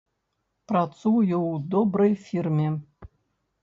[0.71, 2.69] Працую ў добрай фірме.